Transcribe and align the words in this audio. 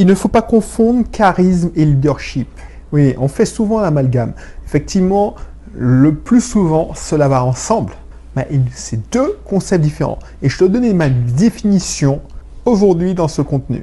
Il 0.00 0.06
ne 0.06 0.14
faut 0.14 0.28
pas 0.28 0.42
confondre 0.42 1.04
charisme 1.10 1.70
et 1.74 1.84
leadership. 1.84 2.48
Oui, 2.92 3.14
on 3.18 3.26
fait 3.26 3.44
souvent 3.44 3.80
l'amalgame. 3.80 4.32
Effectivement, 4.64 5.34
le 5.74 6.14
plus 6.14 6.40
souvent, 6.40 6.92
cela 6.94 7.26
va 7.26 7.44
ensemble. 7.44 7.92
Mais 8.36 8.48
c'est 8.72 9.10
deux 9.10 9.38
concepts 9.44 9.82
différents. 9.82 10.20
Et 10.40 10.48
je 10.48 10.56
te 10.56 10.64
donne 10.64 10.92
ma 10.92 11.08
définition 11.08 12.20
aujourd'hui 12.64 13.14
dans 13.14 13.26
ce 13.26 13.42
contenu. 13.42 13.82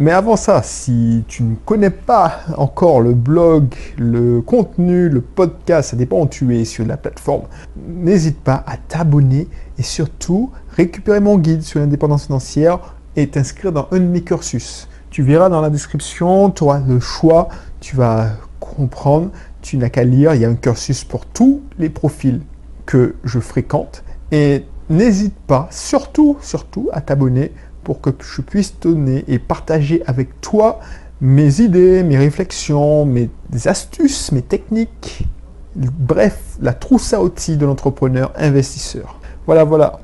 Mais 0.00 0.10
avant 0.10 0.34
ça, 0.34 0.62
si 0.64 1.24
tu 1.28 1.44
ne 1.44 1.54
connais 1.64 1.90
pas 1.90 2.40
encore 2.56 3.00
le 3.00 3.14
blog, 3.14 3.74
le 3.98 4.40
contenu, 4.40 5.08
le 5.08 5.20
podcast, 5.20 5.90
ça 5.90 5.96
dépend 5.96 6.22
où 6.22 6.26
tu 6.26 6.56
es 6.56 6.64
sur 6.64 6.84
la 6.84 6.96
plateforme, 6.96 7.42
n'hésite 7.76 8.38
pas 8.38 8.64
à 8.66 8.76
t'abonner 8.76 9.46
et 9.78 9.82
surtout 9.82 10.50
récupérer 10.76 11.20
mon 11.20 11.38
guide 11.38 11.62
sur 11.62 11.78
l'indépendance 11.78 12.26
financière 12.26 12.96
et 13.16 13.28
t'inscrire 13.28 13.72
dans 13.72 13.88
un 13.90 13.98
de 13.98 14.04
mes 14.04 14.22
cursus. 14.22 14.87
Tu 15.18 15.24
verras 15.24 15.48
dans 15.48 15.60
la 15.60 15.68
description, 15.68 16.48
tu 16.52 16.62
auras 16.62 16.78
le 16.78 17.00
choix, 17.00 17.48
tu 17.80 17.96
vas 17.96 18.28
comprendre, 18.60 19.30
tu 19.62 19.76
n'as 19.76 19.88
qu'à 19.88 20.04
lire, 20.04 20.32
il 20.32 20.42
y 20.42 20.44
a 20.44 20.48
un 20.48 20.54
cursus 20.54 21.02
pour 21.02 21.26
tous 21.26 21.60
les 21.76 21.88
profils 21.88 22.40
que 22.86 23.16
je 23.24 23.40
fréquente. 23.40 24.04
Et 24.30 24.64
n'hésite 24.88 25.34
pas, 25.34 25.66
surtout, 25.72 26.36
surtout, 26.40 26.88
à 26.92 27.00
t'abonner 27.00 27.50
pour 27.82 28.00
que 28.00 28.10
je 28.20 28.42
puisse 28.42 28.78
donner 28.78 29.24
et 29.26 29.40
partager 29.40 30.04
avec 30.06 30.40
toi 30.40 30.78
mes 31.20 31.62
idées, 31.62 32.04
mes 32.04 32.16
réflexions, 32.16 33.04
mes 33.04 33.28
astuces, 33.64 34.30
mes 34.30 34.42
techniques. 34.42 35.26
Bref, 35.74 36.40
la 36.60 36.74
trousse 36.74 37.12
à 37.12 37.20
outils 37.20 37.56
de 37.56 37.66
l'entrepreneur 37.66 38.32
investisseur. 38.36 39.18
Voilà, 39.46 39.64
voilà. 39.64 39.98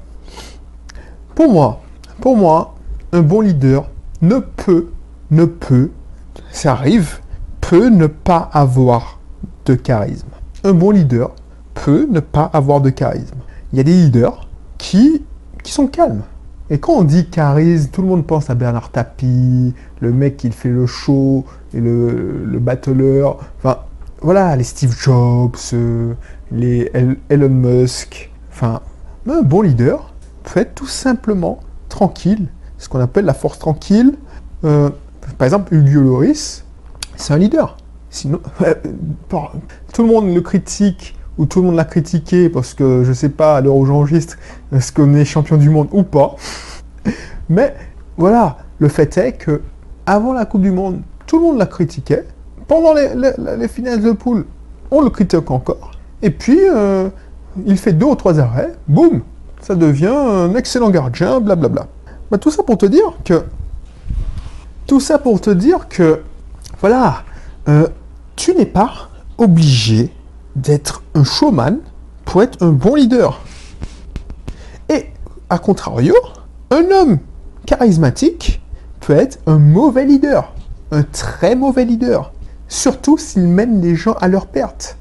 Pour 1.36 1.52
moi, 1.52 1.82
pour 2.20 2.36
moi, 2.36 2.74
un 3.12 3.22
bon 3.22 3.42
leader 3.42 3.88
ne 4.22 4.38
peut, 4.38 4.88
ne 5.34 5.44
peut, 5.44 5.90
ça 6.50 6.72
arrive, 6.72 7.18
peut 7.60 7.88
ne 7.88 8.06
pas 8.06 8.48
avoir 8.52 9.18
de 9.66 9.74
charisme. 9.74 10.28
Un 10.64 10.72
bon 10.72 10.90
leader 10.90 11.32
peut 11.74 12.06
ne 12.10 12.20
pas 12.20 12.50
avoir 12.52 12.80
de 12.80 12.90
charisme. 12.90 13.36
Il 13.72 13.78
y 13.78 13.80
a 13.80 13.84
des 13.84 13.94
leaders 13.94 14.48
qui, 14.78 15.24
qui 15.62 15.72
sont 15.72 15.86
calmes 15.86 16.22
et 16.70 16.78
quand 16.78 16.94
on 16.94 17.04
dit 17.04 17.28
charisme, 17.28 17.90
tout 17.90 18.00
le 18.00 18.08
monde 18.08 18.26
pense 18.26 18.48
à 18.48 18.54
Bernard 18.54 18.90
Tapie, 18.90 19.74
le 20.00 20.12
mec 20.12 20.38
qui 20.38 20.50
fait 20.50 20.70
le 20.70 20.86
show, 20.86 21.44
et 21.74 21.80
le, 21.80 22.42
le 22.44 22.58
battleur. 22.58 23.38
Enfin, 23.58 23.80
voilà, 24.22 24.56
les 24.56 24.64
Steve 24.64 24.96
Jobs, 24.98 25.56
euh, 25.74 26.14
les 26.50 26.90
Elon 27.28 27.50
Musk. 27.50 28.30
Enfin, 28.50 28.80
un 29.28 29.42
bon 29.42 29.60
leader 29.60 30.14
peut 30.42 30.60
être 30.60 30.74
tout 30.74 30.86
simplement 30.86 31.60
tranquille, 31.90 32.48
ce 32.78 32.88
qu'on 32.88 33.00
appelle 33.00 33.26
la 33.26 33.34
force 33.34 33.58
tranquille. 33.58 34.14
Euh, 34.64 34.88
par 35.38 35.46
exemple, 35.46 35.74
Hugo 35.74 36.00
Loris, 36.00 36.64
c'est 37.16 37.32
un 37.32 37.38
leader. 37.38 37.76
Sinon, 38.10 38.40
tout 39.92 40.02
le 40.02 40.08
monde 40.08 40.34
le 40.34 40.40
critique 40.40 41.16
ou 41.38 41.46
tout 41.46 41.60
le 41.60 41.66
monde 41.66 41.76
l'a 41.76 41.84
critiqué 41.84 42.48
parce 42.48 42.74
que 42.74 43.02
je 43.04 43.12
sais 43.12 43.28
pas 43.28 43.56
à 43.56 43.60
l'heure 43.60 43.76
où 43.76 43.86
j'enregistre 43.86 44.36
est-ce 44.72 44.92
qu'on 44.92 45.14
est 45.14 45.24
champion 45.24 45.56
du 45.56 45.68
monde 45.68 45.88
ou 45.92 46.02
pas. 46.02 46.36
Mais 47.48 47.74
voilà, 48.16 48.58
le 48.78 48.88
fait 48.88 49.16
est 49.16 49.32
que 49.32 49.62
avant 50.06 50.32
la 50.32 50.44
Coupe 50.44 50.62
du 50.62 50.70
Monde, 50.70 51.00
tout 51.26 51.38
le 51.38 51.44
monde 51.44 51.58
la 51.58 51.66
critiquait. 51.66 52.24
Pendant 52.68 52.94
les, 52.94 53.68
finales 53.68 54.00
de 54.00 54.12
poule, 54.12 54.46
on 54.90 55.02
le 55.02 55.10
critique 55.10 55.50
encore. 55.50 55.90
Et 56.22 56.30
puis, 56.30 56.58
euh, 56.60 57.08
il 57.66 57.76
fait 57.76 57.92
deux 57.92 58.06
ou 58.06 58.14
trois 58.14 58.38
arrêts, 58.38 58.72
boum, 58.88 59.22
ça 59.60 59.74
devient 59.74 60.06
un 60.06 60.54
excellent 60.54 60.90
gardien, 60.90 61.40
blablabla. 61.40 61.86
Bah, 62.30 62.38
tout 62.38 62.50
ça 62.50 62.62
pour 62.62 62.78
te 62.78 62.86
dire 62.86 63.18
que. 63.24 63.42
Tout 64.86 65.00
ça 65.00 65.18
pour 65.18 65.40
te 65.40 65.50
dire 65.50 65.88
que. 65.88 66.22
Voilà, 66.80 67.22
euh, 67.68 67.88
tu 68.36 68.54
n'es 68.54 68.66
pas 68.66 69.08
obligé 69.38 70.12
d'être 70.56 71.02
un 71.14 71.24
showman 71.24 71.78
pour 72.24 72.42
être 72.42 72.62
un 72.62 72.72
bon 72.72 72.94
leader. 72.94 73.40
Et, 74.88 75.06
à 75.48 75.58
contrario, 75.58 76.14
un 76.70 76.90
homme 76.90 77.18
charismatique 77.66 78.62
peut 79.00 79.14
être 79.14 79.38
un 79.46 79.58
mauvais 79.58 80.04
leader, 80.04 80.52
un 80.90 81.02
très 81.02 81.56
mauvais 81.56 81.84
leader, 81.84 82.32
surtout 82.68 83.16
s'il 83.16 83.48
mène 83.48 83.80
les 83.80 83.94
gens 83.94 84.14
à 84.20 84.28
leur 84.28 84.46
perte. 84.46 84.98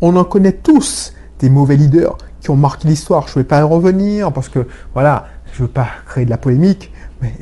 On 0.00 0.16
en 0.16 0.24
connaît 0.24 0.52
tous 0.52 1.12
des 1.38 1.50
mauvais 1.50 1.76
leaders 1.76 2.16
qui 2.40 2.50
ont 2.50 2.56
marqué 2.56 2.88
l'histoire. 2.88 3.26
Je 3.28 3.38
ne 3.38 3.42
vais 3.42 3.48
pas 3.48 3.60
y 3.60 3.62
revenir 3.62 4.32
parce 4.32 4.48
que, 4.48 4.66
voilà, 4.94 5.26
je 5.52 5.62
ne 5.62 5.66
veux 5.66 5.72
pas 5.72 5.88
créer 6.06 6.24
de 6.24 6.30
la 6.30 6.38
polémique, 6.38 6.92
mais 7.20 7.34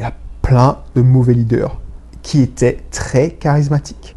plein 0.48 0.78
de 0.94 1.02
mauvais 1.02 1.34
leaders 1.34 1.78
qui 2.22 2.40
étaient 2.40 2.78
très 2.90 3.32
charismatiques. 3.32 4.16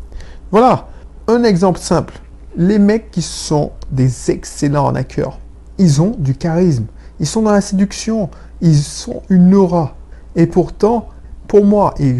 Voilà, 0.50 0.88
un 1.28 1.44
exemple 1.44 1.78
simple 1.78 2.22
les 2.56 2.80
mecs 2.80 3.12
qui 3.12 3.22
sont 3.22 3.72
des 3.92 4.32
excellents 4.32 4.86
arnaqueurs, 4.88 5.40
ils 5.78 6.02
ont 6.02 6.16
du 6.18 6.34
charisme, 6.34 6.86
ils 7.20 7.28
sont 7.28 7.42
dans 7.42 7.52
la 7.52 7.60
séduction, 7.60 8.30
ils 8.62 8.78
sont 8.78 9.24
une 9.30 9.54
aura. 9.54 9.98
Et 10.38 10.48
pourtant, 10.48 11.10
pour 11.50 11.66
moi, 11.66 11.94
et 12.00 12.16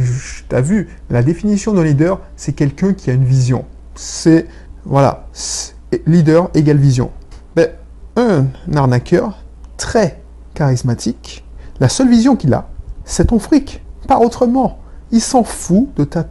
tu 0.50 0.56
as 0.56 0.62
vu, 0.62 0.90
la 1.10 1.24
définition 1.24 1.74
d'un 1.74 1.86
leader, 1.86 2.20
c'est 2.36 2.52
quelqu'un 2.52 2.94
qui 2.94 3.10
a 3.12 3.14
une 3.14 3.24
vision. 3.24 3.64
C'est, 3.96 4.46
voilà, 4.84 5.28
leader 6.06 6.50
égale 6.54 6.78
vision. 6.78 7.12
Ben, 7.56 7.70
un 8.18 8.48
arnaqueur 8.76 9.42
très 9.78 10.22
charismatique, 10.54 11.46
la 11.80 11.88
seule 11.88 12.10
vision 12.10 12.36
qu'il 12.36 12.54
a, 12.54 12.68
c'est 13.06 13.28
ton 13.28 13.40
fric, 13.40 13.82
pas 14.12 14.20
autrement. 14.20 14.80
Il 15.12 15.22
s'en 15.22 15.44
fout 15.44 15.90
de 15.96 16.04
ta... 16.04 16.26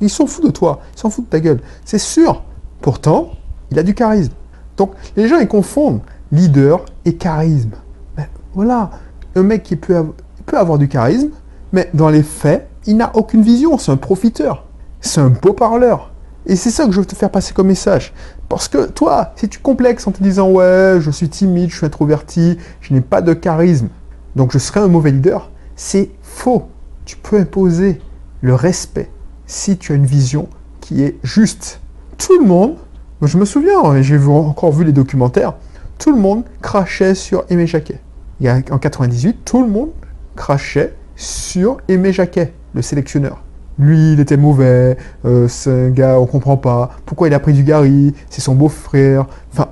Il 0.00 0.10
s'en 0.10 0.26
fout 0.26 0.44
de 0.44 0.50
toi, 0.50 0.80
il 0.94 1.00
s'en 1.00 1.10
fout 1.10 1.24
de 1.24 1.30
ta 1.30 1.40
gueule. 1.40 1.60
C'est 1.84 1.98
sûr, 1.98 2.42
Pourtant, 2.82 3.30
il 3.70 3.78
a 3.78 3.84
du 3.84 3.94
charisme. 3.94 4.32
Donc, 4.76 4.92
les 5.16 5.28
gens, 5.28 5.38
ils 5.38 5.46
confondent 5.46 6.00
leader 6.32 6.84
et 7.04 7.14
charisme. 7.14 7.70
Ben, 8.16 8.26
voilà, 8.54 8.90
un 9.36 9.44
mec 9.44 9.62
qui 9.62 9.76
peut, 9.76 10.04
peut 10.44 10.58
avoir 10.58 10.78
du 10.78 10.88
charisme, 10.88 11.30
mais 11.72 11.88
dans 11.94 12.08
les 12.08 12.24
faits, 12.24 12.68
il 12.86 12.96
n'a 12.96 13.12
aucune 13.14 13.42
vision. 13.42 13.78
C'est 13.78 13.92
un 13.92 13.96
profiteur. 13.96 14.64
C'est 15.00 15.20
un 15.20 15.28
beau 15.28 15.52
parleur. 15.52 16.10
Et 16.44 16.56
c'est 16.56 16.70
ça 16.70 16.86
que 16.86 16.92
je 16.92 16.98
veux 16.98 17.06
te 17.06 17.14
faire 17.14 17.30
passer 17.30 17.54
comme 17.54 17.68
message. 17.68 18.12
Parce 18.48 18.66
que 18.66 18.86
toi, 18.86 19.32
si 19.36 19.48
tu 19.48 19.60
complexes 19.60 20.08
en 20.08 20.10
te 20.10 20.20
disant 20.20 20.50
ouais, 20.50 20.96
je 20.98 21.12
suis 21.12 21.28
timide, 21.28 21.70
je 21.70 21.76
suis 21.76 21.86
introverti, 21.86 22.58
je 22.80 22.92
n'ai 22.92 23.00
pas 23.00 23.22
de 23.22 23.32
charisme, 23.32 23.88
donc 24.34 24.50
je 24.50 24.58
serai 24.58 24.80
un 24.80 24.88
mauvais 24.88 25.12
leader, 25.12 25.50
c'est 25.76 26.10
faux. 26.20 26.64
Tu 27.04 27.16
peux 27.16 27.38
imposer 27.38 28.00
le 28.40 28.54
respect 28.54 29.10
si 29.46 29.76
tu 29.76 29.92
as 29.92 29.96
une 29.96 30.06
vision 30.06 30.48
qui 30.80 31.02
est 31.02 31.16
juste 31.22 31.80
tout 32.18 32.38
le 32.38 32.46
monde, 32.46 32.76
je 33.22 33.36
me 33.38 33.44
souviens, 33.44 34.00
j'ai 34.00 34.18
encore 34.18 34.72
vu 34.72 34.84
les 34.84 34.92
documentaires, 34.92 35.54
tout 35.98 36.12
le 36.12 36.20
monde 36.20 36.44
crachait 36.60 37.14
sur 37.14 37.44
Aimé 37.50 37.66
Jacquet. 37.66 38.00
Il 38.40 38.46
y 38.46 38.48
a, 38.48 38.60
en 38.70 38.78
98, 38.78 39.44
tout 39.44 39.62
le 39.62 39.68
monde 39.68 39.90
crachait 40.36 40.94
sur 41.16 41.78
Aimé 41.88 42.12
Jacquet, 42.12 42.52
le 42.74 42.82
sélectionneur. 42.82 43.42
Lui, 43.78 44.12
il 44.12 44.20
était 44.20 44.36
mauvais, 44.36 44.96
euh, 45.24 45.48
un 45.66 45.90
gars, 45.90 46.18
on 46.18 46.26
comprend 46.26 46.56
pas. 46.56 46.90
Pourquoi 47.06 47.28
il 47.28 47.34
a 47.34 47.40
pris 47.40 47.52
du 47.52 47.62
Gary? 47.62 48.14
C'est 48.28 48.40
son 48.40 48.54
beau-frère, 48.54 49.26
enfin, 49.52 49.68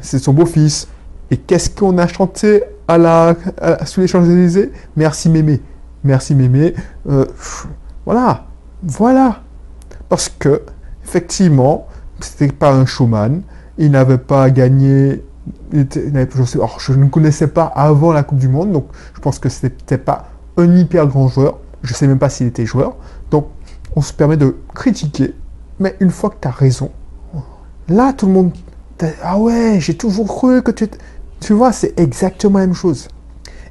c'est 0.00 0.18
son 0.18 0.32
beau-fils. 0.32 0.88
Et 1.30 1.36
qu'est-ce 1.36 1.70
qu'on 1.70 1.98
a 1.98 2.06
chanté 2.06 2.62
à 2.88 2.98
la, 2.98 3.34
sous 3.84 4.00
les 4.00 4.06
Champs-Élysées? 4.06 4.72
Merci 4.96 5.28
Mémé. 5.28 5.60
Merci 6.06 6.34
Mémé. 6.34 6.74
Euh, 7.08 7.26
voilà. 8.04 8.46
Voilà. 8.82 9.40
Parce 10.08 10.28
que 10.28 10.62
effectivement, 11.04 11.88
c'était 12.20 12.48
pas 12.48 12.72
un 12.72 12.86
showman. 12.86 13.42
Il 13.76 13.90
n'avait 13.90 14.18
pas 14.18 14.50
gagné. 14.50 15.22
je, 15.72 16.92
ne 16.92 17.08
connaissais 17.08 17.48
pas 17.48 17.64
avant 17.64 18.12
la 18.12 18.22
Coupe 18.22 18.38
du 18.38 18.48
Monde, 18.48 18.72
donc 18.72 18.86
je 19.14 19.20
pense 19.20 19.38
que 19.38 19.48
c'était 19.48 19.98
pas 19.98 20.28
un 20.56 20.74
hyper 20.74 21.06
grand 21.06 21.28
joueur. 21.28 21.58
Je 21.82 21.92
sais 21.92 22.06
même 22.06 22.18
pas 22.18 22.30
s'il 22.30 22.46
était 22.46 22.66
joueur. 22.66 22.96
Donc, 23.30 23.48
on 23.94 24.00
se 24.00 24.12
permet 24.12 24.36
de 24.36 24.56
critiquer. 24.74 25.34
Mais 25.78 25.96
une 26.00 26.10
fois 26.10 26.30
que 26.30 26.36
tu 26.40 26.48
as 26.48 26.52
raison, 26.52 26.90
là, 27.88 28.12
tout 28.12 28.26
le 28.26 28.32
monde. 28.32 28.52
Ah 29.22 29.38
ouais, 29.38 29.78
j'ai 29.80 29.94
toujours 29.94 30.26
cru 30.26 30.62
que 30.62 30.70
tu. 30.70 30.88
Tu 31.40 31.52
vois, 31.52 31.72
c'est 31.72 31.98
exactement 32.00 32.58
la 32.60 32.66
même 32.66 32.74
chose. 32.74 33.08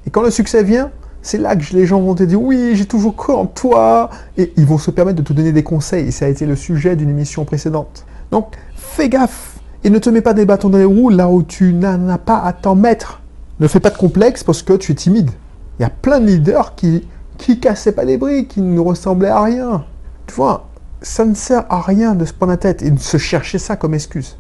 Et 0.06 0.12
quand 0.12 0.22
le 0.22 0.30
succès 0.30 0.64
vient, 0.64 0.92
c'est 1.26 1.40
là 1.40 1.56
que 1.56 1.64
les 1.74 1.88
gens 1.88 2.00
vont 2.00 2.14
te 2.14 2.22
dire 2.22 2.40
oui, 2.40 2.76
j'ai 2.76 2.86
toujours 2.86 3.16
cru 3.16 3.34
en 3.34 3.48
toi. 3.48 4.12
Et 4.38 4.54
ils 4.58 4.66
vont 4.66 4.78
se 4.78 4.92
permettre 4.92 5.18
de 5.18 5.24
te 5.24 5.34
donner 5.34 5.52
des 5.52 5.64
conseils. 5.64 6.10
Et 6.10 6.12
ça 6.12 6.26
a 6.26 6.28
été 6.28 6.46
le 6.46 6.56
sujet 6.56 6.96
d'une 6.96 7.10
émission 7.10 7.46
précédente. 7.46 8.06
Donc, 8.30 8.54
fais 8.76 9.10
gaffe. 9.10 9.58
Et 9.84 9.90
ne 9.90 9.98
te 9.98 10.12
mets 10.12 10.22
pas 10.22 10.36
des 10.36 10.46
bâtons 10.46 10.70
dans 10.70 10.78
les 10.78 10.86
roues 10.86 11.10
là 11.10 11.28
où 11.28 11.42
tu 11.42 11.74
n'en 11.74 12.10
as 12.10 12.20
pas 12.20 12.38
à 12.38 12.54
t'en 12.54 12.76
mettre. 12.76 13.22
Ne 13.60 13.68
fais 13.68 13.80
pas 13.80 13.90
de 13.90 13.98
complexe 13.98 14.44
parce 14.44 14.62
que 14.62 14.74
tu 14.74 14.92
es 14.92 14.96
timide. 14.96 15.32
Il 15.80 15.82
y 15.82 15.86
a 15.86 15.90
plein 15.90 16.20
de 16.20 16.28
leaders 16.28 16.76
qui 16.76 17.08
qui 17.40 17.60
cassaient 17.60 17.92
pas 17.92 18.04
les 18.04 18.18
briques, 18.18 18.50
qui 18.50 18.62
ne 18.62 18.80
ressemblaient 18.80 19.30
à 19.30 19.42
rien. 19.42 19.84
Tu 20.28 20.36
vois, 20.36 20.68
ça 21.02 21.26
ne 21.26 21.34
sert 21.34 21.66
à 21.70 21.82
rien 21.82 22.14
de 22.14 22.24
se 22.26 22.34
prendre 22.34 22.52
la 22.52 22.58
tête 22.58 22.84
et 22.84 22.92
de 22.92 23.00
se 23.00 23.18
chercher 23.18 23.58
ça 23.58 23.76
comme 23.76 23.96
excuse. 23.96 24.38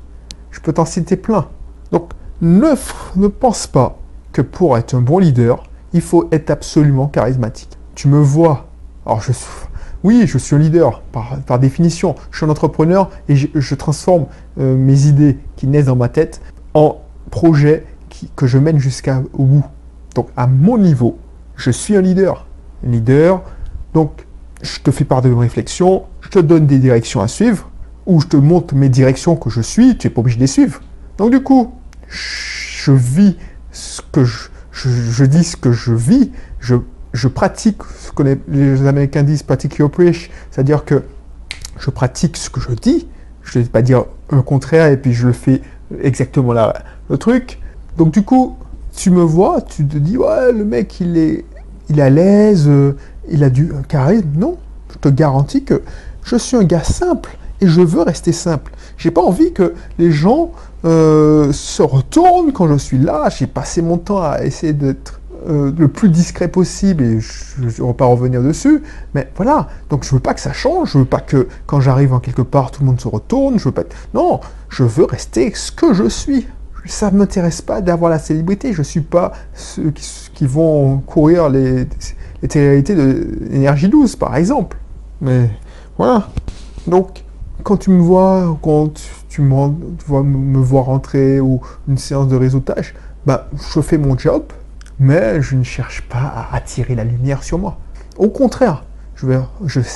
Je 0.52 0.60
peux 0.60 0.72
t'en 0.72 0.86
citer 0.86 1.18
plein. 1.18 1.48
Donc, 1.92 2.12
ne, 2.42 2.74
ne 3.16 3.28
pense 3.28 3.66
pas 3.66 3.98
que 4.31 4.44
pour 4.44 4.78
être 4.78 4.94
un 4.94 5.02
bon 5.02 5.18
leader, 5.18 5.64
il 5.95 6.01
faut 6.01 6.27
être 6.31 6.51
absolument 6.51 7.07
charismatique. 7.07 7.77
Tu 7.95 8.09
me 8.09 8.19
vois, 8.19 8.68
alors 9.06 9.21
je 9.21 9.31
oui, 10.03 10.25
je 10.27 10.38
suis 10.38 10.56
un 10.56 10.59
leader 10.59 11.01
par, 11.01 11.57
définition. 11.57 12.15
Je 12.30 12.38
suis 12.38 12.45
un 12.45 12.50
entrepreneur 12.50 13.09
et 13.27 13.36
je, 13.36 13.75
transforme 13.75 14.27
euh, 14.59 14.75
mes 14.75 15.06
idées 15.07 15.39
qui 15.56 15.65
naissent 15.65 15.86
dans 15.86 15.95
ma 15.95 16.09
tête 16.09 16.42
en 16.75 17.01
projets 17.31 17.86
que 18.36 18.45
je 18.45 18.59
mène 18.59 18.77
jusqu'au 18.77 19.24
bout. 19.36 19.63
Donc 20.13 20.27
à 20.36 20.45
mon 20.45 20.77
niveau, 20.77 21.18
je 21.56 21.71
suis 21.71 21.95
un 21.95 22.01
leader. 22.01 22.45
Leader, 22.83 23.42
donc 23.94 24.27
je 24.62 24.80
te 24.81 24.92
fais 24.92 25.06
part 25.06 25.21
de 25.21 25.30
mes 25.30 25.39
réflexions, 25.39 26.03
je 26.21 26.30
te 26.30 26.39
donne 26.39 26.68
des 26.68 26.77
directions 26.77 27.21
à 27.21 27.27
suivre, 27.27 27.71
ou 28.06 28.19
je 28.19 28.27
te 28.27 28.38
montre 28.38 28.75
mes 28.75 28.89
directions 28.89 29.38
que 29.38 29.50
je 29.50 29.62
suis, 29.62 29.97
tu 29.97 30.07
n'es 30.07 30.13
pas 30.13 30.19
obligé 30.19 30.36
de 30.36 30.42
les 30.42 30.47
suivre. 30.47 30.81
Donc 31.18 31.31
du 31.31 31.42
coup, 31.42 31.74
je 32.09 32.92
vis 32.92 33.38
ce 33.71 34.01
que 34.12 34.24
je, 34.24 34.50
je 34.75 35.25
dis 35.25 35.44
ce 35.44 35.56
que 35.56 35.72
je 35.72 35.94
vis, 35.94 36.31
je 36.60 36.75
je 37.16 37.30
pratique 37.30 37.77
ce 38.00 38.12
que 38.12 38.38
les, 38.48 38.86
Américains 38.86 39.24
disent 39.24 39.42
pratique 39.42 39.77
your 39.77 39.89
preach, 39.89 40.30
c'est-à-dire 40.51 40.83
que 40.83 41.04
je 41.80 41.89
pratique 41.89 42.36
ce 42.36 42.50
que 42.50 42.60
je 42.60 42.72
dis, 42.72 43.07
je 43.42 43.57
ne 43.57 43.63
vais 43.63 43.69
pas 43.69 43.81
dire 43.81 44.06
le 44.31 44.42
contraire 44.42 44.88
et 44.88 44.98
puis 44.98 45.13
je 45.13 45.27
le 45.27 45.33
fais 45.33 45.62
exactement 46.01 46.51
là, 46.51 46.74
le 47.10 47.18
truc. 47.18 47.60
Donc 47.98 48.12
du 48.12 48.24
coup, 48.24 48.57
tu 48.95 49.12
me 49.12 49.22
vois, 49.22 49.62
tu 49.62 49.88
te 49.88 49.98
dis, 49.98 50.18
ouais, 50.18 50.51
le 50.51 50.66
mec, 50.66 51.00
il 51.00 51.18
est, 51.18 51.45
il 51.89 52.00
est 52.00 52.04
à 52.04 52.10
l'aise, 52.10 52.66
euh, 52.68 52.98
il 53.30 53.44
a 53.44 53.50
du 53.50 53.71
charisme. 53.88 54.28
Non, 54.36 54.57
je 54.92 54.98
te 54.98 55.10
garantis 55.10 55.63
que 55.63 55.81
je 56.24 56.36
suis 56.36 56.57
un 56.57 56.63
gars 56.63 56.83
simple 56.83 57.38
je 57.68 57.82
veux 57.82 58.02
rester 58.02 58.32
simple. 58.32 58.72
J'ai 58.98 59.12
pas 59.12 59.22
envie 59.22 59.54
que 59.54 59.74
les 59.98 60.12
gens 60.12 60.52
euh, 60.86 61.52
se 61.52 61.82
retournent 61.82 62.52
quand 62.54 62.68
je 62.68 62.78
suis 62.78 62.98
là. 62.98 63.30
J'ai 63.30 63.48
passé 63.48 63.82
mon 63.82 63.98
temps 63.98 64.22
à 64.22 64.44
essayer 64.44 64.74
d'être 64.74 65.20
euh, 65.48 65.72
le 65.78 65.88
plus 65.88 66.10
discret 66.10 66.48
possible, 66.48 67.04
et 67.04 67.20
je 67.20 67.62
ne 67.62 67.70
vais 67.70 67.94
pas 67.94 68.06
revenir 68.06 68.42
dessus, 68.42 68.82
mais 69.14 69.30
voilà, 69.36 69.68
donc 69.90 70.04
je 70.04 70.12
veux 70.12 70.20
pas 70.20 70.34
que 70.34 70.40
ça 70.40 70.54
change, 70.54 70.94
je 70.94 70.98
veux 71.00 71.06
pas 71.06 71.20
que 71.20 71.48
quand 71.68 71.82
j'arrive 71.82 72.14
en 72.14 72.20
quelque 72.20 72.42
part, 72.42 72.72
tout 72.72 72.82
le 72.82 72.88
monde 72.88 73.00
se 73.00 73.08
retourne, 73.08 73.60
je 73.60 73.66
veux 73.66 73.72
pas... 73.72 73.84
Non, 74.16 74.40
je 74.70 74.84
veux 74.84 75.06
rester 75.06 75.54
ce 75.54 75.72
que 75.72 75.94
je 75.94 76.10
suis. 76.10 76.48
Ça 76.86 77.12
ne 77.12 77.18
m'intéresse 77.18 77.62
pas 77.62 77.82
d'avoir 77.82 78.10
la 78.10 78.18
célébrité, 78.18 78.74
je 78.74 78.80
ne 78.80 78.84
suis 78.84 79.02
pas 79.02 79.34
ceux 79.54 79.92
qui, 79.92 80.48
vont 80.48 80.98
courir 81.00 81.50
les, 81.50 81.86
les 82.42 82.50
réalités 82.54 82.96
de 82.96 83.28
l'énergie 83.50 83.90
douce, 83.90 84.16
par 84.16 84.36
exemple. 84.36 84.78
Mais 85.22 85.50
voilà, 85.98 86.30
donc 86.88 87.25
quand 87.66 87.78
tu 87.78 87.90
me 87.90 88.00
vois, 88.00 88.58
quand 88.62 88.94
tu, 89.28 89.42
me, 89.42 89.74
vois 90.06 90.22
me 90.22 90.60
voir 90.60 90.86
rentrer 90.86 91.40
ou 91.40 91.62
une 91.88 91.98
séance 91.98 92.28
de 92.28 92.36
réseautage, 92.36 92.94
bah, 93.26 93.50
je 93.74 93.82
fais 93.82 93.98
mon 93.98 94.16
job, 94.16 94.44
mais 95.00 95.42
je 95.42 95.56
ne 95.56 95.64
cherche 95.64 96.04
pas 96.04 96.20
à 96.20 96.56
attirer 96.56 96.94
la 96.94 97.04
lumière 97.04 97.42
sur 97.42 97.58
moi. 97.58 97.80
Au 98.18 98.30
contraire, 98.30 98.84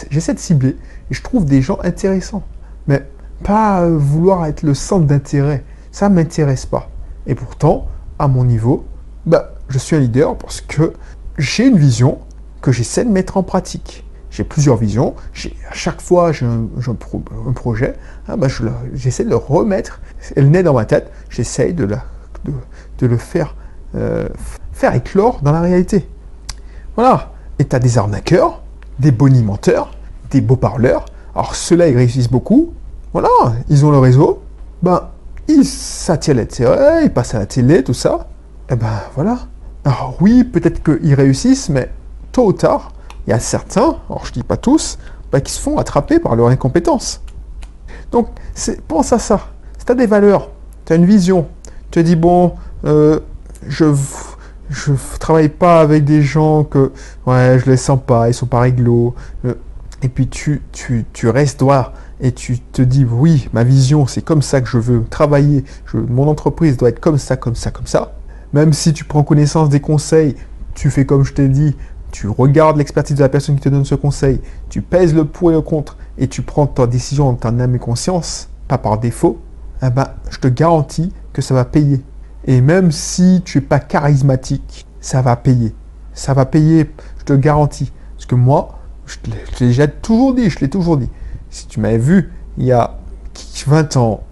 j'essaie 0.09 0.33
de 0.33 0.39
cibler 0.39 0.77
et 1.11 1.13
je 1.13 1.21
trouve 1.21 1.45
des 1.45 1.61
gens 1.61 1.77
intéressants. 1.83 2.41
Mais 2.87 3.07
pas 3.43 3.87
vouloir 3.87 4.47
être 4.47 4.63
le 4.63 4.73
centre 4.73 5.05
d'intérêt, 5.05 5.63
ça 5.91 6.09
ne 6.09 6.15
m'intéresse 6.15 6.65
pas. 6.65 6.89
Et 7.27 7.35
pourtant, 7.35 7.85
à 8.17 8.27
mon 8.27 8.45
niveau, 8.45 8.83
bah, 9.27 9.51
je 9.67 9.77
suis 9.77 9.95
un 9.95 9.99
leader 9.99 10.35
parce 10.39 10.59
que 10.59 10.93
j'ai 11.37 11.67
une 11.67 11.77
vision 11.77 12.17
que 12.61 12.71
j'essaie 12.71 13.05
de 13.05 13.11
mettre 13.11 13.37
en 13.37 13.43
pratique. 13.43 14.03
J'ai 14.31 14.43
plusieurs 14.43 14.77
visions, 14.77 15.15
à 15.69 15.73
chaque 15.73 16.01
fois 16.01 16.31
j'ai 16.31 16.45
un, 16.45 16.93
projet, 17.53 17.95
hein, 18.27 18.37
bah, 18.37 18.47
j'essaie 18.93 19.23
de 19.23 19.29
le 19.29 19.35
remettre, 19.35 20.01
elle 20.35 20.51
naît 20.51 20.61
dans 20.61 20.73
ma 20.73 20.85
tête, 20.85 21.11
j'essaie 21.29 21.73
de, 21.73 21.87
le 23.01 23.17
faire 23.17 23.55
euh, 23.95 24.29
faire 24.71 24.93
éclore 24.93 25.41
dans 25.41 25.51
la 25.51 25.61
réalité. 25.61 26.07
Voilà. 26.95 27.33
Et 27.59 27.65
tu 27.65 27.75
as 27.75 27.79
des 27.79 27.97
arnaqueurs, 27.97 28.61
des 28.99 29.11
bonimenteurs, 29.11 29.91
des 30.31 30.41
beaux 30.41 30.55
parleurs. 30.55 31.05
Alors 31.35 31.55
ceux-là, 31.55 31.87
ils 31.87 31.97
réussissent 31.97 32.29
beaucoup. 32.29 32.73
Voilà, 33.13 33.29
ils 33.69 33.85
ont 33.85 33.91
le 33.91 33.97
réseau. 33.97 34.43
Ben, 34.83 35.09
ils 35.47 35.65
s'attirent 35.65 36.35
l'intérêt, 36.35 37.05
ils 37.05 37.11
passent 37.11 37.35
à 37.35 37.39
la 37.39 37.45
télé, 37.45 37.83
tout 37.83 37.93
ça. 37.93 38.27
Et 38.69 38.73
eh 38.73 38.75
ben 38.75 39.01
voilà. 39.15 39.39
Alors 39.83 40.15
oui, 40.21 40.43
peut-être 40.43 40.83
qu'ils 40.83 41.15
réussissent, 41.15 41.69
mais 41.69 41.89
tôt 42.31 42.47
ou 42.47 42.53
tard, 42.53 42.91
il 43.29 43.33
y 43.33 43.35
a 43.35 43.39
certains, 43.39 43.95
alors 44.09 44.25
je 44.25 44.33
dis 44.33 44.41
pas 44.41 44.57
tous, 44.57 44.97
ben, 45.31 45.39
qui 45.39 45.53
se 45.53 45.61
font 45.61 45.77
attraper 45.77 46.17
par 46.17 46.35
leur 46.35 46.47
incompétence. 46.47 47.21
Donc, 48.11 48.29
pense 48.87 49.13
à 49.13 49.19
ça. 49.19 49.49
Si 49.77 49.85
tu 49.85 49.91
as 49.91 49.95
des 49.95 50.07
valeurs, 50.07 50.49
tu 50.85 50.93
as 50.93 50.95
une 50.95 51.05
vision, 51.05 51.47
tu 51.91 51.99
te 51.99 51.99
dis, 51.99 52.15
bon, 52.15 52.55
euh, 52.85 53.19
je 53.67 53.85
je 54.71 54.93
travaille 55.19 55.49
pas 55.49 55.79
avec 55.79 56.05
des 56.05 56.21
gens 56.21 56.63
que 56.63 56.91
ouais 57.25 57.57
je 57.59 57.71
les 57.71 57.77
sens 57.77 57.99
pas 58.05 58.29
ils 58.29 58.35
sont 58.35 58.45
pas 58.45 58.59
réglo 58.59 59.15
euh, 59.45 59.55
et 60.03 60.09
puis 60.09 60.27
tu, 60.27 60.61
tu, 60.71 61.05
tu 61.11 61.27
restes 61.27 61.59
droit 61.59 61.93
et 62.21 62.31
tu 62.33 62.59
te 62.59 62.83
dis 62.83 63.03
oui 63.03 63.49
ma 63.51 63.63
vision 63.63 64.05
c'est 64.05 64.21
comme 64.21 64.43
ça 64.43 64.61
que 64.61 64.67
je 64.67 64.77
veux 64.77 65.03
travailler 65.09 65.63
mon 65.95 66.27
entreprise 66.27 66.77
doit 66.77 66.89
être 66.89 66.99
comme 66.99 67.17
ça 67.17 67.35
comme 67.35 67.55
ça 67.55 67.71
comme 67.71 67.87
ça 67.87 68.13
même 68.53 68.71
si 68.71 68.93
tu 68.93 69.05
prends 69.05 69.23
connaissance 69.23 69.69
des 69.69 69.79
conseils 69.79 70.35
tu 70.75 70.91
fais 70.91 71.03
comme 71.03 71.25
je 71.25 71.33
t'ai 71.33 71.47
dit 71.47 71.75
tu 72.11 72.27
regardes 72.27 72.77
l'expertise 72.77 73.17
de 73.17 73.23
la 73.23 73.29
personne 73.29 73.55
qui 73.55 73.61
te 73.61 73.69
donne 73.69 73.85
ce 73.85 73.95
conseil 73.95 74.41
tu 74.69 74.81
pèses 74.81 75.13
le 75.13 75.25
pour 75.25 75.51
et 75.51 75.53
le 75.53 75.61
contre 75.61 75.97
et 76.17 76.27
tu 76.27 76.41
prends 76.41 76.67
ta 76.67 76.87
décision 76.87 77.29
en 77.29 77.33
ta 77.33 77.49
âme 77.49 77.75
et 77.75 77.79
conscience 77.79 78.49
pas 78.67 78.77
par 78.77 78.97
défaut 78.97 79.39
eh 79.81 79.89
ben, 79.89 80.07
je 80.29 80.39
te 80.39 80.47
garantis 80.47 81.13
que 81.33 81.41
ça 81.41 81.53
va 81.53 81.65
payer 81.65 82.01
et 82.45 82.61
même 82.61 82.91
si 82.91 83.41
tu 83.43 83.57
n'es 83.57 83.63
pas 83.63 83.79
charismatique, 83.79 84.87
ça 85.01 85.21
va 85.21 85.35
payer. 85.35 85.75
Ça 86.13 86.33
va 86.33 86.45
payer, 86.45 86.89
je 87.19 87.25
te 87.25 87.33
garantis. 87.33 87.91
Parce 88.15 88.25
que 88.25 88.35
moi, 88.35 88.79
je 89.05 89.17
l'ai 89.25 89.67
déjà 89.67 89.87
toujours 89.87 90.33
dit, 90.33 90.49
je 90.49 90.59
l'ai 90.59 90.69
toujours 90.69 90.97
dit. 90.97 91.09
Si 91.49 91.67
tu 91.67 91.79
m'avais 91.79 91.97
vu 91.97 92.31
il 92.57 92.65
y 92.65 92.71
a 92.71 92.97
20 93.65 93.97
ans, 93.97 94.23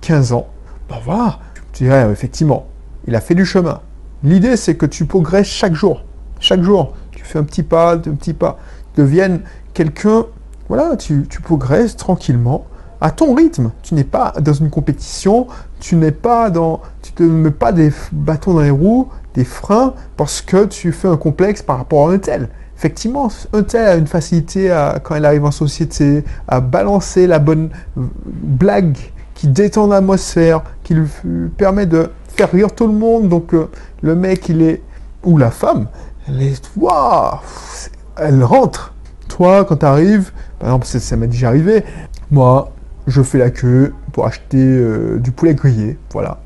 15 0.00 0.32
ans, 0.32 0.48
ben 0.88 0.96
voilà, 1.04 1.38
tu 1.72 1.84
dirais 1.84 2.10
effectivement, 2.10 2.66
il 3.06 3.14
a 3.14 3.20
fait 3.20 3.34
du 3.34 3.44
chemin. 3.44 3.80
L'idée, 4.22 4.56
c'est 4.56 4.76
que 4.76 4.86
tu 4.86 5.06
progresses 5.06 5.48
chaque 5.48 5.74
jour. 5.74 6.04
Chaque 6.40 6.62
jour, 6.62 6.94
tu 7.24 7.30
fais 7.30 7.38
un 7.38 7.44
petit 7.44 7.62
pas, 7.62 7.94
un 7.94 7.98
petit 7.98 8.34
pas, 8.34 8.58
deviennes 8.96 9.40
quelqu'un, 9.72 10.26
voilà, 10.68 10.96
tu, 10.96 11.26
tu 11.28 11.40
progresses 11.40 11.96
tranquillement 11.96 12.66
à 13.00 13.10
ton 13.10 13.34
rythme. 13.34 13.72
Tu 13.82 13.94
n'es 13.94 14.04
pas 14.04 14.32
dans 14.40 14.52
une 14.52 14.70
compétition, 14.70 15.46
tu 15.80 15.96
n'es 15.96 16.12
pas 16.12 16.50
dans, 16.50 16.80
tu 17.02 17.12
te 17.12 17.22
mets 17.22 17.50
pas 17.50 17.72
des 17.72 17.92
bâtons 18.12 18.54
dans 18.54 18.60
les 18.60 18.70
roues, 18.70 19.08
des 19.34 19.44
freins 19.44 19.94
parce 20.16 20.40
que 20.40 20.66
tu 20.66 20.92
fais 20.92 21.08
un 21.08 21.16
complexe 21.16 21.62
par 21.62 21.78
rapport 21.78 22.08
à 22.08 22.12
un 22.12 22.18
tel. 22.18 22.48
Effectivement, 22.76 23.28
un 23.52 23.62
tel 23.62 23.86
a 23.86 23.94
une 23.96 24.06
facilité 24.06 24.70
à, 24.70 25.00
quand 25.02 25.14
il 25.16 25.24
arrive 25.24 25.44
en 25.44 25.50
société 25.50 26.24
à 26.48 26.60
balancer 26.60 27.26
la 27.26 27.38
bonne 27.38 27.70
blague 27.96 28.96
qui 29.34 29.48
détend 29.48 29.86
l'atmosphère, 29.86 30.62
qui 30.82 30.94
lui 30.94 31.08
permet 31.56 31.86
de 31.86 32.10
faire 32.28 32.50
rire 32.50 32.74
tout 32.74 32.86
le 32.86 32.92
monde. 32.92 33.28
Donc 33.28 33.54
euh, 33.54 33.68
le 34.02 34.14
mec, 34.14 34.48
il 34.48 34.62
est 34.62 34.82
ou 35.24 35.38
la 35.38 35.50
femme, 35.50 35.86
elle 36.28 36.42
est 36.42 36.70
waouh, 36.76 37.38
elle 38.16 38.42
rentre. 38.44 38.94
Toi, 39.28 39.64
quand 39.64 39.78
tu 39.78 39.86
arrives, 39.86 40.32
par 40.58 40.68
exemple, 40.68 40.86
ça 40.86 41.16
m'est 41.16 41.26
déjà 41.26 41.48
arrivé. 41.48 41.84
Moi, 42.30 42.72
je 43.06 43.22
fais 43.22 43.38
la 43.38 43.50
queue 43.50 43.92
pour 44.12 44.26
acheter 44.26 44.58
euh, 44.58 45.18
du 45.18 45.32
poulet 45.32 45.54
grillé, 45.54 45.98
voilà. 46.12 46.40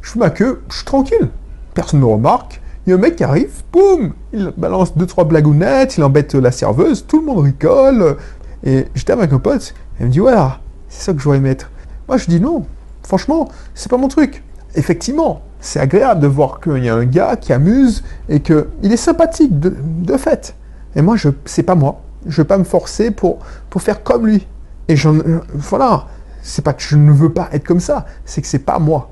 Je 0.00 0.10
fais 0.10 0.18
ma 0.18 0.30
queue, 0.30 0.62
je 0.68 0.76
suis 0.76 0.84
tranquille. 0.84 1.30
Personne 1.74 2.00
ne 2.00 2.04
remarque. 2.04 2.60
Il 2.86 2.90
y 2.90 2.92
a 2.92 2.96
un 2.96 2.98
mec 2.98 3.16
qui 3.16 3.22
arrive, 3.22 3.62
boum, 3.72 4.12
il 4.32 4.52
balance 4.56 4.96
deux 4.96 5.06
trois 5.06 5.24
blagounettes, 5.24 5.96
il 5.96 6.02
embête 6.02 6.34
la 6.34 6.50
serveuse, 6.50 7.06
tout 7.06 7.20
le 7.20 7.26
monde 7.26 7.44
rigole. 7.44 8.16
Et 8.64 8.86
j'étais 8.94 9.12
avec 9.12 9.32
un 9.32 9.38
pote, 9.38 9.74
il 10.00 10.06
me 10.06 10.10
dit 10.10 10.18
voilà, 10.18 10.58
c'est 10.88 11.04
ça 11.04 11.12
que 11.12 11.18
je 11.18 11.24
voudrais 11.24 11.38
mettre. 11.38 11.70
Moi 12.08 12.16
je 12.16 12.26
dis 12.26 12.40
non, 12.40 12.66
franchement, 13.04 13.48
c'est 13.74 13.88
pas 13.88 13.98
mon 13.98 14.08
truc. 14.08 14.42
Effectivement, 14.74 15.42
c'est 15.62 15.80
agréable 15.80 16.20
de 16.20 16.26
voir 16.26 16.60
qu'il 16.60 16.84
y 16.84 16.88
a 16.88 16.94
un 16.94 17.04
gars 17.04 17.36
qui 17.36 17.52
amuse 17.52 18.02
et 18.28 18.40
qu'il 18.40 18.66
est 18.82 18.96
sympathique 18.96 19.58
de, 19.58 19.74
de 19.80 20.16
fait. 20.16 20.56
Et 20.96 21.02
moi, 21.02 21.16
je, 21.16 21.30
c'est 21.44 21.62
pas 21.62 21.76
moi. 21.76 22.02
Je 22.26 22.42
vais 22.42 22.46
pas 22.46 22.58
me 22.58 22.64
forcer 22.64 23.12
pour, 23.12 23.38
pour 23.70 23.80
faire 23.80 24.02
comme 24.02 24.26
lui. 24.26 24.46
Et 24.88 24.96
j'en, 24.96 25.16
voilà, 25.54 26.06
c'est 26.42 26.62
pas 26.62 26.72
que 26.72 26.82
je 26.82 26.96
ne 26.96 27.12
veux 27.12 27.32
pas 27.32 27.48
être 27.52 27.64
comme 27.64 27.80
ça, 27.80 28.04
c'est 28.24 28.42
que 28.42 28.48
c'est 28.48 28.58
pas 28.58 28.80
moi. 28.80 29.10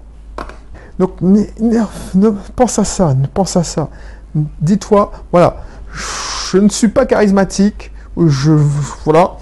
Donc, 0.99 1.21
ne, 1.23 2.31
pense 2.57 2.79
à 2.79 2.85
ça, 2.85 3.15
ne 3.15 3.27
pense 3.27 3.57
à 3.57 3.63
ça. 3.63 3.89
Dis-toi, 4.35 5.13
voilà, 5.31 5.63
je 6.51 6.59
ne 6.59 6.69
suis 6.69 6.89
pas 6.89 7.07
charismatique, 7.07 7.93
je, 8.19 8.53
voilà, 9.05 9.37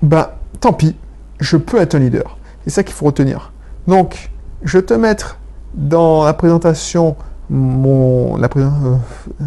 ben, 0.00 0.28
tant 0.60 0.72
pis, 0.72 0.96
je 1.40 1.56
peux 1.56 1.80
être 1.80 1.96
un 1.96 1.98
leader. 1.98 2.38
C'est 2.64 2.70
ça 2.70 2.82
qu'il 2.84 2.94
faut 2.94 3.06
retenir. 3.06 3.52
Donc, 3.86 4.30
je 4.62 4.78
vais 4.78 4.84
te 4.84 4.94
mettre 4.94 5.38
dans 5.76 6.24
la 6.24 6.34
présentation 6.34 7.16
mon, 7.50 8.36
la, 8.36 8.48
euh, 8.56 8.96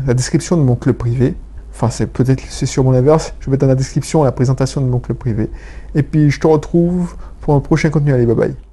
la 0.07 0.13
description 0.13 0.57
de 0.57 0.61
mon 0.61 0.75
club 0.75 0.95
privé. 0.95 1.35
Enfin, 1.71 1.89
c'est 1.89 2.07
peut-être 2.07 2.43
c'est 2.49 2.65
sur 2.65 2.83
mon 2.83 2.93
inverse. 2.93 3.33
Je 3.39 3.49
vais 3.49 3.57
dans 3.57 3.67
la 3.67 3.75
description 3.75 4.23
la 4.23 4.31
présentation 4.31 4.81
de 4.81 4.87
mon 4.87 4.99
club 4.99 5.17
privé. 5.17 5.49
Et 5.95 6.03
puis, 6.03 6.29
je 6.29 6.39
te 6.39 6.47
retrouve 6.47 7.15
pour 7.41 7.55
un 7.55 7.59
prochain 7.59 7.89
contenu. 7.89 8.13
Allez, 8.13 8.25
bye 8.25 8.35
bye. 8.35 8.68